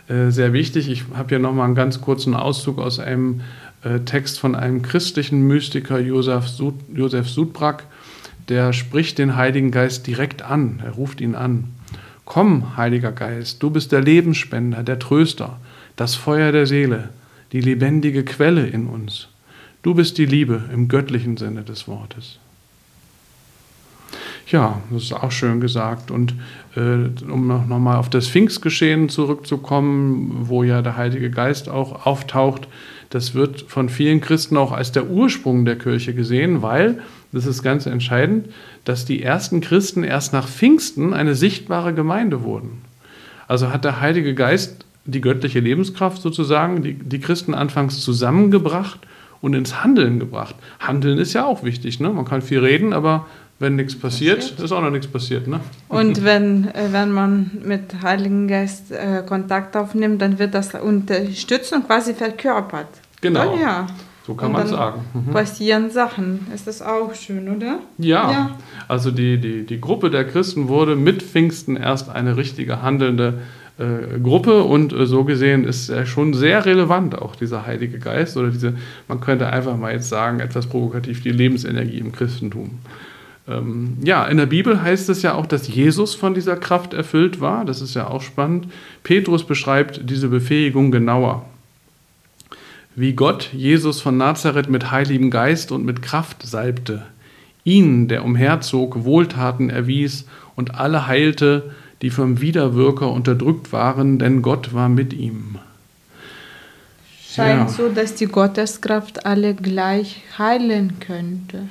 äh, 0.09 0.29
sehr 0.29 0.51
wichtig. 0.51 0.89
Ich 0.89 1.05
habe 1.13 1.29
hier 1.29 1.39
nochmal 1.39 1.67
einen 1.67 1.75
ganz 1.75 2.01
kurzen 2.01 2.35
Auszug 2.35 2.77
aus 2.77 2.99
einem 2.99 3.41
äh, 3.83 4.01
Text 4.01 4.41
von 4.41 4.55
einem 4.55 4.81
christlichen 4.81 5.47
Mystiker, 5.47 5.99
Josef, 5.99 6.49
Sud, 6.49 6.75
Josef 6.93 7.29
Sudbrak, 7.29 7.85
der 8.49 8.73
spricht 8.73 9.19
den 9.19 9.37
Heiligen 9.37 9.71
Geist 9.71 10.05
direkt 10.05 10.41
an, 10.41 10.81
er 10.83 10.91
ruft 10.91 11.21
ihn 11.21 11.35
an. 11.35 11.69
Komm, 12.33 12.77
Heiliger 12.77 13.11
Geist, 13.11 13.61
du 13.61 13.71
bist 13.71 13.91
der 13.91 13.99
Lebensspender, 13.99 14.83
der 14.83 14.99
Tröster, 14.99 15.59
das 15.97 16.15
Feuer 16.15 16.53
der 16.53 16.65
Seele, 16.65 17.09
die 17.51 17.59
lebendige 17.59 18.23
Quelle 18.23 18.67
in 18.67 18.87
uns. 18.87 19.27
Du 19.83 19.95
bist 19.95 20.17
die 20.17 20.25
Liebe 20.25 20.63
im 20.71 20.87
göttlichen 20.87 21.35
Sinne 21.35 21.63
des 21.63 21.89
Wortes. 21.89 22.39
Ja, 24.47 24.81
das 24.91 25.03
ist 25.03 25.11
auch 25.11 25.33
schön 25.33 25.59
gesagt. 25.59 26.09
Und 26.09 26.33
äh, 26.77 27.09
um 27.29 27.47
noch, 27.47 27.67
noch 27.67 27.79
mal 27.79 27.97
auf 27.97 28.09
das 28.09 28.29
Pfingstgeschehen 28.29 29.09
zurückzukommen, 29.09 30.31
wo 30.47 30.63
ja 30.63 30.81
der 30.81 30.95
Heilige 30.95 31.31
Geist 31.31 31.67
auch 31.67 32.05
auftaucht, 32.05 32.69
das 33.09 33.33
wird 33.33 33.63
von 33.63 33.89
vielen 33.89 34.21
Christen 34.21 34.55
auch 34.55 34.71
als 34.71 34.93
der 34.93 35.09
Ursprung 35.09 35.65
der 35.65 35.77
Kirche 35.77 36.13
gesehen, 36.13 36.61
weil, 36.61 37.01
das 37.31 37.45
ist 37.45 37.63
ganz 37.63 37.85
entscheidend, 37.85 38.49
dass 38.85 39.05
die 39.05 39.23
ersten 39.23 39.61
Christen 39.61 40.03
erst 40.03 40.33
nach 40.33 40.47
Pfingsten 40.47 41.13
eine 41.13 41.35
sichtbare 41.35 41.93
Gemeinde 41.93 42.43
wurden. 42.43 42.81
Also 43.47 43.71
hat 43.71 43.85
der 43.85 44.01
Heilige 44.01 44.33
Geist 44.33 44.85
die 45.05 45.21
göttliche 45.21 45.59
Lebenskraft 45.59 46.21
sozusagen, 46.21 46.83
die, 46.83 46.93
die 46.93 47.19
Christen 47.19 47.53
anfangs 47.53 48.01
zusammengebracht 48.01 48.99
und 49.41 49.53
ins 49.53 49.83
Handeln 49.83 50.19
gebracht. 50.19 50.55
Handeln 50.79 51.17
ist 51.17 51.33
ja 51.33 51.45
auch 51.45 51.63
wichtig. 51.63 51.99
Ne? 51.99 52.09
Man 52.09 52.25
kann 52.25 52.41
viel 52.41 52.59
reden, 52.59 52.93
aber 52.93 53.27
wenn 53.59 53.75
nichts 53.75 53.95
passiert, 53.97 54.39
passiert, 54.39 54.59
ist 54.59 54.71
auch 54.71 54.81
noch 54.81 54.91
nichts 54.91 55.07
passiert. 55.07 55.47
Ne? 55.47 55.59
Und 55.87 56.23
wenn, 56.23 56.67
äh, 56.69 56.89
wenn 56.91 57.11
man 57.11 57.51
mit 57.63 58.01
Heiligen 58.03 58.47
Geist 58.47 58.91
äh, 58.91 59.23
Kontakt 59.25 59.75
aufnimmt, 59.75 60.21
dann 60.21 60.39
wird 60.39 60.53
das 60.53 60.73
unterstützt 60.75 61.73
und 61.73 61.87
quasi 61.87 62.13
verkörpert. 62.13 62.87
Genau. 63.21 63.57
Ja. 63.57 63.87
So 64.25 64.35
kann 64.35 64.51
man 64.51 64.67
sagen. 64.67 65.01
Mhm. 65.13 65.31
Passieren 65.31 65.89
Sachen. 65.89 66.47
Ist 66.53 66.67
das 66.67 66.81
auch 66.81 67.13
schön, 67.15 67.49
oder? 67.49 67.79
Ja. 67.97 68.31
ja. 68.31 68.51
Also 68.87 69.11
die, 69.11 69.39
die, 69.39 69.65
die 69.65 69.81
Gruppe 69.81 70.11
der 70.11 70.25
Christen 70.25 70.67
wurde 70.67 70.95
mit 70.95 71.23
Pfingsten 71.23 71.75
erst 71.75 72.09
eine 72.09 72.37
richtige 72.37 72.81
handelnde 72.81 73.39
äh, 73.79 74.19
Gruppe 74.19 74.63
und 74.63 74.93
äh, 74.93 75.07
so 75.07 75.23
gesehen 75.23 75.63
ist 75.63 75.89
er 75.89 76.05
schon 76.05 76.33
sehr 76.33 76.65
relevant, 76.65 77.19
auch 77.19 77.35
dieser 77.35 77.65
Heilige 77.65 77.97
Geist 77.97 78.37
oder 78.37 78.49
diese, 78.49 78.75
man 79.07 79.21
könnte 79.21 79.47
einfach 79.47 79.75
mal 79.75 79.91
jetzt 79.91 80.09
sagen, 80.09 80.39
etwas 80.39 80.67
provokativ, 80.67 81.23
die 81.23 81.31
Lebensenergie 81.31 81.97
im 81.97 82.11
Christentum. 82.11 82.79
Ähm, 83.47 83.97
ja, 84.03 84.25
in 84.25 84.37
der 84.37 84.45
Bibel 84.45 84.81
heißt 84.81 85.09
es 85.09 85.23
ja 85.23 85.33
auch, 85.33 85.47
dass 85.47 85.67
Jesus 85.67 86.13
von 86.13 86.35
dieser 86.35 86.57
Kraft 86.57 86.93
erfüllt 86.93 87.41
war. 87.41 87.65
Das 87.65 87.81
ist 87.81 87.95
ja 87.95 88.07
auch 88.07 88.21
spannend. 88.21 88.67
Petrus 89.03 89.43
beschreibt 89.45 90.07
diese 90.09 90.27
Befähigung 90.27 90.91
genauer. 90.91 91.45
Wie 92.95 93.13
Gott 93.13 93.49
Jesus 93.53 94.01
von 94.01 94.17
Nazareth 94.17 94.69
mit 94.69 94.91
Heiligem 94.91 95.31
Geist 95.31 95.71
und 95.71 95.85
mit 95.85 96.01
Kraft 96.01 96.43
salbte, 96.43 97.03
ihn, 97.63 98.07
der 98.07 98.25
umherzog, 98.25 99.05
Wohltaten 99.05 99.69
erwies 99.69 100.25
und 100.55 100.75
alle 100.75 101.07
heilte, 101.07 101.71
die 102.01 102.09
vom 102.09 102.41
Widerwirker 102.41 103.09
unterdrückt 103.11 103.71
waren, 103.71 104.19
denn 104.19 104.41
Gott 104.41 104.73
war 104.73 104.89
mit 104.89 105.13
ihm. 105.13 105.59
Scheint 107.29 107.69
ja. 107.69 107.75
so, 107.75 107.87
dass 107.87 108.15
die 108.15 108.25
Gotteskraft 108.25 109.25
alle 109.25 109.53
gleich 109.53 110.21
heilen 110.37 110.99
könnte. 110.99 111.69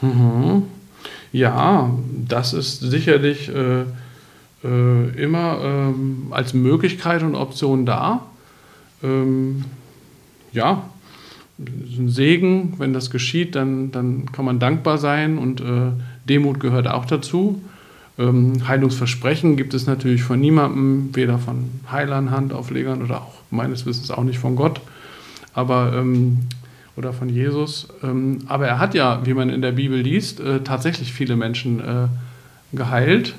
Mhm. 0.00 0.62
Ja, 1.32 1.90
das 2.26 2.54
ist 2.54 2.80
sicherlich 2.80 3.50
äh, 3.50 3.82
äh, 4.64 5.22
immer 5.22 5.58
ähm, 5.62 6.28
als 6.30 6.54
Möglichkeit 6.54 7.22
und 7.22 7.34
Option 7.34 7.84
da. 7.84 8.22
Ähm, 9.02 9.64
ja, 10.54 10.88
ein 11.58 12.08
Segen, 12.08 12.74
wenn 12.78 12.92
das 12.92 13.10
geschieht, 13.10 13.54
dann, 13.54 13.92
dann 13.92 14.32
kann 14.32 14.44
man 14.44 14.58
dankbar 14.58 14.98
sein 14.98 15.38
und 15.38 15.60
äh, 15.60 15.92
Demut 16.28 16.58
gehört 16.58 16.88
auch 16.88 17.04
dazu. 17.04 17.62
Ähm, 18.18 18.66
Heilungsversprechen 18.66 19.56
gibt 19.56 19.74
es 19.74 19.86
natürlich 19.86 20.22
von 20.22 20.40
niemandem, 20.40 21.10
weder 21.14 21.38
von 21.38 21.70
Heilern, 21.90 22.30
Handauflegern 22.30 23.02
oder 23.02 23.18
auch 23.22 23.34
meines 23.50 23.86
Wissens 23.86 24.10
auch 24.10 24.24
nicht 24.24 24.38
von 24.38 24.56
Gott. 24.56 24.80
Aber 25.52 25.92
ähm, 25.94 26.38
oder 26.96 27.12
von 27.12 27.28
Jesus. 27.28 27.88
Ähm, 28.02 28.38
aber 28.46 28.66
er 28.66 28.78
hat 28.78 28.94
ja, 28.94 29.20
wie 29.24 29.34
man 29.34 29.50
in 29.50 29.62
der 29.62 29.72
Bibel 29.72 30.00
liest, 30.00 30.40
äh, 30.40 30.60
tatsächlich 30.60 31.12
viele 31.12 31.36
Menschen 31.36 31.80
äh, 31.80 32.06
geheilt 32.72 33.34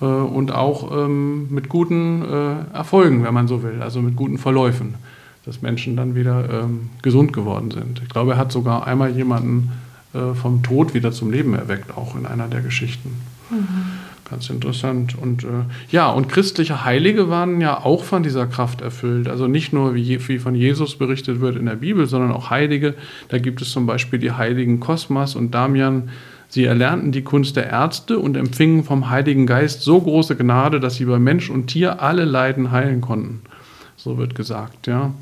äh, 0.00 0.04
und 0.04 0.52
auch 0.52 1.04
ähm, 1.04 1.48
mit 1.50 1.68
guten 1.68 2.22
Erfolgen, 2.72 3.24
wenn 3.24 3.34
man 3.34 3.48
so 3.48 3.62
will, 3.62 3.82
also 3.82 4.02
mit 4.02 4.16
guten 4.16 4.38
Verläufen, 4.38 4.94
dass 5.46 5.62
Menschen 5.62 5.96
dann 5.96 6.14
wieder 6.14 6.62
ähm, 6.62 6.90
gesund 7.02 7.32
geworden 7.32 7.70
sind. 7.70 8.00
Ich 8.02 8.08
glaube, 8.08 8.32
er 8.32 8.38
hat 8.38 8.52
sogar 8.52 8.86
einmal 8.86 9.10
jemanden 9.10 9.72
vom 10.40 10.62
Tod 10.62 10.94
wieder 10.94 11.10
zum 11.10 11.32
Leben 11.32 11.54
erweckt, 11.54 11.96
auch 11.96 12.14
in 12.14 12.24
einer 12.24 12.46
der 12.46 12.60
Geschichten. 12.60 13.20
Mhm. 13.50 13.98
Ganz 14.28 14.48
interessant. 14.48 15.16
Und 15.18 15.44
äh, 15.44 15.64
ja, 15.90 16.08
und 16.10 16.28
christliche 16.28 16.84
Heilige 16.84 17.28
waren 17.28 17.60
ja 17.60 17.84
auch 17.84 18.04
von 18.04 18.22
dieser 18.22 18.46
Kraft 18.46 18.80
erfüllt. 18.80 19.28
Also 19.28 19.46
nicht 19.48 19.72
nur, 19.72 19.94
wie, 19.94 20.28
wie 20.28 20.38
von 20.38 20.54
Jesus 20.54 20.96
berichtet 20.96 21.40
wird 21.40 21.56
in 21.56 21.66
der 21.66 21.76
Bibel, 21.76 22.06
sondern 22.06 22.32
auch 22.32 22.48
Heilige. 22.48 22.94
Da 23.28 23.38
gibt 23.38 23.60
es 23.60 23.70
zum 23.70 23.86
Beispiel 23.86 24.18
die 24.18 24.32
heiligen 24.32 24.80
Kosmas 24.80 25.36
und 25.36 25.54
Damian. 25.54 26.08
Sie 26.48 26.64
erlernten 26.64 27.12
die 27.12 27.22
Kunst 27.22 27.56
der 27.56 27.68
Ärzte 27.68 28.18
und 28.18 28.36
empfingen 28.36 28.84
vom 28.84 29.10
Heiligen 29.10 29.46
Geist 29.46 29.82
so 29.82 30.00
große 30.00 30.36
Gnade, 30.36 30.80
dass 30.80 30.96
sie 30.96 31.04
bei 31.04 31.18
Mensch 31.18 31.50
und 31.50 31.66
Tier 31.66 32.00
alle 32.00 32.24
Leiden 32.24 32.70
heilen 32.70 33.00
konnten. 33.00 33.42
So 33.96 34.18
wird 34.18 34.34
gesagt, 34.34 34.86
ja. 34.86 35.12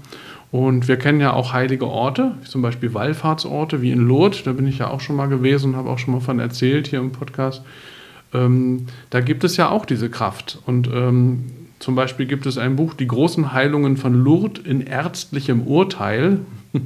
Und 0.51 0.87
wir 0.87 0.97
kennen 0.97 1.21
ja 1.21 1.33
auch 1.33 1.53
heilige 1.53 1.87
Orte, 1.87 2.33
zum 2.45 2.61
Beispiel 2.61 2.93
Wallfahrtsorte 2.93 3.81
wie 3.81 3.91
in 3.91 4.07
Lourdes. 4.07 4.43
Da 4.43 4.53
bin 4.53 4.67
ich 4.67 4.79
ja 4.79 4.89
auch 4.89 5.01
schon 5.01 5.17
mal 5.17 5.29
gewesen 5.29 5.71
und 5.71 5.77
habe 5.77 5.89
auch 5.89 5.99
schon 5.99 6.13
mal 6.13 6.21
von 6.21 6.39
erzählt 6.39 6.89
hier 6.89 6.99
im 6.99 7.13
Podcast 7.13 7.63
ähm, 8.35 8.87
da 9.11 9.21
gibt 9.21 9.45
es 9.45 9.57
ja 9.57 9.71
auch 9.71 9.85
diese 9.85 10.11
Kraft. 10.11 10.59
Und 10.67 10.89
ähm, 10.93 11.45
zum 11.79 11.95
Beispiel 11.95 12.27
gibt 12.27 12.47
es 12.47 12.59
ein 12.59 12.77
Buch, 12.77 12.95
Die 12.95 13.07
großen 13.07 13.53
Heilungen 13.53 13.97
von 13.97 14.15
Lourdes 14.15 14.65
in 14.65 14.81
ärztlichem 14.81 15.63
Urteil. 15.63 16.41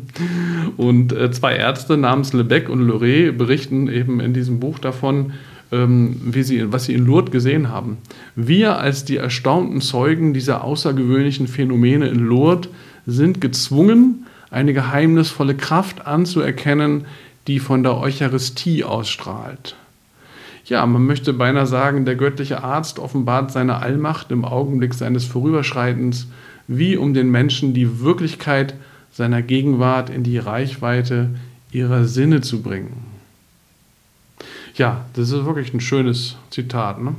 Und 0.76 1.12
äh, 1.12 1.30
zwei 1.30 1.56
Ärzte 1.56 1.96
namens 1.96 2.32
Lebec 2.32 2.68
und 2.68 2.80
Loré 2.88 3.30
berichten 3.30 3.88
eben 3.88 4.18
in 4.18 4.34
diesem 4.34 4.58
Buch 4.58 4.80
davon, 4.80 5.32
wie 5.70 6.42
sie, 6.44 6.72
was 6.72 6.84
sie 6.84 6.94
in 6.94 7.06
Lourdes 7.06 7.32
gesehen 7.32 7.70
haben. 7.70 7.98
Wir 8.36 8.78
als 8.78 9.04
die 9.04 9.16
erstaunten 9.16 9.80
Zeugen 9.80 10.32
dieser 10.32 10.62
außergewöhnlichen 10.62 11.48
Phänomene 11.48 12.08
in 12.08 12.20
Lourdes 12.20 12.70
sind 13.04 13.40
gezwungen, 13.40 14.26
eine 14.50 14.72
geheimnisvolle 14.72 15.56
Kraft 15.56 16.06
anzuerkennen, 16.06 17.06
die 17.48 17.58
von 17.58 17.82
der 17.82 17.96
Eucharistie 17.96 18.84
ausstrahlt 18.84 19.76
ja, 20.68 20.84
man 20.84 21.06
möchte 21.06 21.32
beinahe 21.32 21.66
sagen, 21.66 22.04
der 22.04 22.16
göttliche 22.16 22.62
Arzt 22.62 22.98
offenbart 22.98 23.52
seine 23.52 23.76
Allmacht 23.76 24.30
im 24.32 24.44
Augenblick 24.44 24.94
seines 24.94 25.24
Vorüberschreitens, 25.24 26.28
wie 26.66 26.96
um 26.96 27.14
den 27.14 27.30
Menschen 27.30 27.72
die 27.72 28.00
Wirklichkeit 28.00 28.74
seiner 29.12 29.42
Gegenwart 29.42 30.10
in 30.10 30.24
die 30.24 30.38
Reichweite 30.38 31.30
ihrer 31.70 32.04
Sinne 32.04 32.40
zu 32.40 32.62
bringen. 32.62 33.15
Ja, 34.76 35.04
das 35.14 35.30
ist 35.30 35.44
wirklich 35.44 35.74
ein 35.74 35.80
schönes 35.80 36.36
Zitat. 36.50 37.02
Ne? 37.02 37.14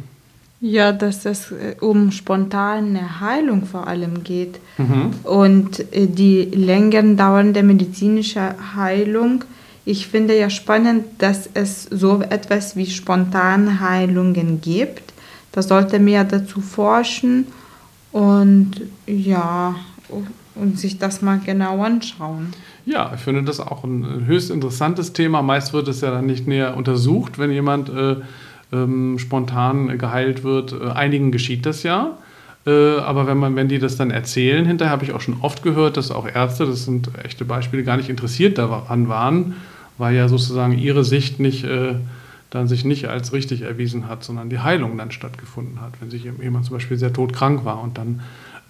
Ja, 0.61 0.91
dass 0.91 1.25
es 1.25 1.51
äh, 1.51 1.75
um 1.81 2.11
spontane 2.11 3.19
Heilung 3.19 3.65
vor 3.65 3.87
allem 3.87 4.23
geht. 4.23 4.59
Mhm. 4.77 5.11
Und 5.23 5.93
äh, 5.93 6.07
die 6.07 6.45
länger 6.45 7.03
dauernde 7.03 7.63
medizinische 7.63 8.55
Heilung 8.75 9.43
ich 9.87 10.07
finde 10.07 10.37
ja 10.37 10.49
spannend, 10.49 11.05
dass 11.19 11.49
es 11.53 11.83
so 11.83 12.21
etwas 12.21 12.75
wie 12.75 12.87
Spontanheilungen 12.87 14.59
gibt. 14.59 15.13
Da 15.53 15.61
sollte 15.61 15.97
mehr 15.97 16.25
dazu 16.25 16.59
forschen 16.59 17.47
und 18.11 18.81
ja, 19.05 19.75
und 20.55 20.77
sich 20.77 20.99
das 20.99 21.21
mal 21.21 21.39
genau 21.39 21.81
anschauen. 21.81 22.51
Ja, 22.87 23.11
ich 23.13 23.21
finde 23.21 23.43
das 23.43 23.59
auch 23.59 23.83
ein 23.83 24.25
höchst 24.25 24.49
interessantes 24.49 25.13
Thema. 25.13 25.41
Meist 25.41 25.73
wird 25.73 25.87
es 25.87 26.01
ja 26.01 26.09
dann 26.09 26.25
nicht 26.25 26.47
näher 26.47 26.77
untersucht, 26.77 27.37
wenn 27.37 27.51
jemand 27.51 27.89
äh, 27.89 28.15
ähm, 28.71 29.19
spontan 29.19 29.97
geheilt 29.97 30.43
wird. 30.43 30.73
Äh, 30.73 30.91
einigen 30.91 31.31
geschieht 31.31 31.65
das 31.65 31.83
ja. 31.83 32.17
Äh, 32.65 32.97
aber 32.99 33.27
wenn, 33.27 33.37
man, 33.37 33.55
wenn 33.55 33.67
die 33.67 33.79
das 33.79 33.97
dann 33.97 34.09
erzählen, 34.09 34.65
hinterher 34.65 34.91
habe 34.91 35.03
ich 35.03 35.11
auch 35.11 35.21
schon 35.21 35.37
oft 35.41 35.63
gehört, 35.63 35.97
dass 35.97 36.11
auch 36.11 36.27
Ärzte, 36.27 36.65
das 36.65 36.85
sind 36.85 37.09
echte 37.23 37.45
Beispiele, 37.45 37.83
gar 37.83 37.97
nicht 37.97 38.09
interessiert 38.09 38.57
daran 38.57 39.09
waren 39.09 39.55
weil 39.97 40.15
ja 40.15 40.27
sozusagen 40.27 40.77
ihre 40.77 41.03
Sicht 41.03 41.39
nicht, 41.39 41.63
äh, 41.63 41.95
dann 42.49 42.67
sich 42.67 42.85
nicht 42.85 43.07
als 43.07 43.33
richtig 43.33 43.61
erwiesen 43.63 44.07
hat, 44.07 44.23
sondern 44.23 44.49
die 44.49 44.59
Heilung 44.59 44.97
dann 44.97 45.11
stattgefunden 45.11 45.81
hat. 45.81 45.93
Wenn 45.99 46.09
sich 46.09 46.23
jemand 46.23 46.65
zum 46.65 46.75
Beispiel 46.75 46.97
sehr 46.97 47.13
todkrank 47.13 47.65
war 47.65 47.81
und 47.81 47.97
dann 47.97 48.21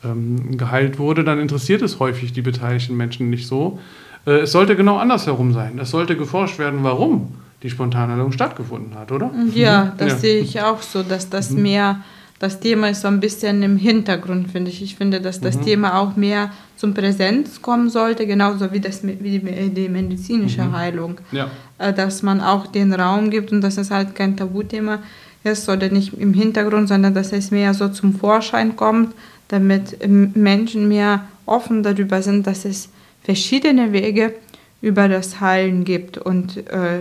ähm, 0.04 0.58
geheilt 0.58 1.00
wurde, 1.00 1.24
dann 1.24 1.40
interessiert 1.40 1.82
es 1.82 2.00
häufig 2.00 2.34
die 2.34 2.42
beteiligten 2.42 2.98
Menschen 2.98 3.30
nicht 3.30 3.48
so. 3.48 3.80
Äh, 4.28 4.42
es 4.42 4.52
sollte 4.52 4.76
genau 4.76 4.98
andersherum 4.98 5.54
sein. 5.54 5.80
Es 5.80 5.90
sollte 5.90 6.16
geforscht 6.16 6.60
werden, 6.60 6.84
warum 6.84 7.34
die 7.64 7.70
Spontanheilung 7.72 8.32
stattgefunden 8.32 8.96
hat, 8.96 9.12
oder? 9.12 9.32
Ja, 9.54 9.94
das 9.98 10.14
ja. 10.14 10.18
sehe 10.20 10.40
ich 10.42 10.62
auch 10.62 10.82
so, 10.84 11.02
dass 11.02 11.30
das 11.30 11.50
mhm. 11.50 11.62
mehr 11.64 12.02
das 12.40 12.60
Thema 12.60 12.90
ist 12.90 13.02
so 13.02 13.08
ein 13.08 13.20
bisschen 13.20 13.64
im 13.64 13.78
Hintergrund, 13.78 14.52
finde 14.52 14.70
ich. 14.70 14.84
Ich 14.84 14.96
finde, 14.96 15.20
dass 15.20 15.42
das 15.42 15.58
mhm. 15.58 15.64
Thema 15.64 15.98
auch 15.98 16.16
mehr 16.16 16.52
zum 16.76 16.94
Präsenz 16.94 17.64
kommen 17.64 17.90
sollte, 17.90 18.28
genauso 18.28 18.72
wie, 18.72 18.80
das, 18.80 19.02
wie 19.04 19.40
die, 19.40 19.70
die 19.72 19.90
medizinische 19.90 20.62
mhm. 20.62 20.78
Heilung. 20.78 21.18
Ja. 21.32 21.50
Äh, 21.80 21.94
dass 21.94 22.22
man 22.22 22.40
auch 22.40 22.68
den 22.68 22.94
Raum 22.94 23.32
gibt 23.32 23.52
und 23.52 23.62
dass 23.62 23.78
es 23.78 23.90
halt 23.90 24.14
kein 24.14 24.38
Tabuthema 24.38 25.00
ist 25.44 25.68
oder 25.68 25.90
nicht 25.90 26.14
im 26.14 26.34
Hintergrund, 26.34 26.90
sondern 26.90 27.16
dass 27.16 27.32
es 27.32 27.50
mehr 27.50 27.74
so 27.74 27.88
zum 27.90 28.14
Vorschein 28.14 28.76
kommt, 28.76 29.16
damit 29.48 29.98
Menschen 30.08 30.88
mehr 30.90 31.22
offen 31.46 31.82
darüber 31.82 32.22
sind, 32.22 32.46
dass 32.46 32.66
es 32.66 32.90
verschiedene 33.28 33.92
Wege 33.92 34.36
über 34.82 35.10
das 35.10 35.42
Heilen 35.42 35.84
gibt 35.84 36.18
und 36.18 36.66
äh, 36.70 37.00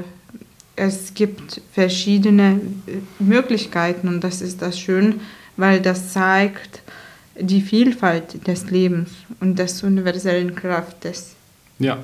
es 0.74 1.14
gibt 1.14 1.60
verschiedene 1.72 2.60
äh, 2.88 3.22
Möglichkeiten 3.22 4.08
und 4.08 4.24
das 4.24 4.42
ist 4.42 4.60
das 4.60 4.76
schön, 4.76 5.20
weil 5.56 5.80
das 5.80 6.12
zeigt 6.12 6.82
die 7.38 7.60
Vielfalt 7.60 8.44
des 8.48 8.70
Lebens 8.72 9.10
und 9.38 9.56
des 9.60 9.84
universellen 9.84 10.56
Kraftes. 10.56 11.36
Ja. 11.78 11.98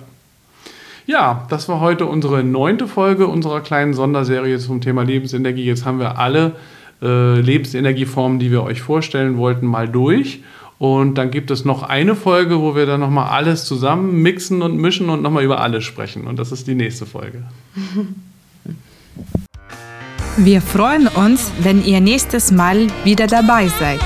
Ja, 1.05 1.45
das 1.50 1.69
war 1.69 1.81
heute 1.81 2.07
unsere 2.07 2.45
neunte 2.45 2.87
Folge 2.87 3.26
unserer 3.26 3.61
kleinen 3.61 3.93
Sonderserie 3.93 4.61
zum 4.61 4.81
Thema 4.81 5.02
Lebensenergie. 5.02 5.64
Jetzt 5.64 5.85
haben 5.85 5.99
wir 5.99 6.17
alle 6.21 6.52
äh, 7.02 7.41
Lebensenergieformen, 7.41 8.38
die 8.38 8.52
wir 8.52 8.62
euch 8.62 8.83
vorstellen 8.83 9.37
wollten, 9.37 9.67
mal 9.67 9.88
durch. 9.88 10.45
Und 10.83 11.15
dann 11.15 11.31
gibt 11.31 11.53
es 11.53 11.65
noch 11.65 11.85
eine 11.85 12.17
Folge, 12.17 12.61
wo 12.61 12.75
wir 12.75 12.87
dann 12.87 12.99
nochmal 12.99 13.29
alles 13.29 13.67
zusammen 13.67 14.21
mixen 14.21 14.62
und 14.62 14.77
mischen 14.77 15.11
und 15.11 15.23
nochmal 15.23 15.45
über 15.45 15.61
alles 15.61 15.85
sprechen. 15.85 16.27
Und 16.27 16.41
das 16.41 16.51
ist 16.51 16.67
die 16.67 16.75
nächste 16.75 17.07
Folge. 17.07 17.45
Wir 20.39 20.61
freuen 20.61 21.07
uns, 21.07 21.53
wenn 21.61 21.85
ihr 21.85 22.01
nächstes 22.01 22.51
Mal 22.51 22.89
wieder 23.05 23.29
dabei 23.29 23.69
seid. 23.69 24.01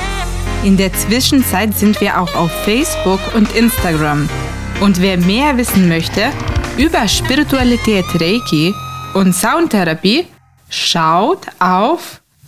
In 0.65 0.77
der 0.77 0.93
Zwischenzeit 0.93 1.75
sind 1.75 1.99
wir 2.01 2.21
auch 2.21 2.35
auf 2.35 2.51
Facebook 2.65 3.21
und 3.35 3.55
Instagram. 3.57 4.29
Und 4.81 5.01
wer 5.01 5.17
mehr 5.17 5.57
wissen 5.57 5.89
möchte 5.89 6.31
über 6.77 7.09
Spiritualität 7.09 8.05
Reiki 8.21 8.75
und 9.15 9.33
Soundtherapie, 9.35 10.27
schaut 10.69 11.47
auf 11.59 12.21